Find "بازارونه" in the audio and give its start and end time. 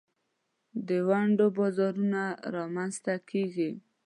1.57-2.21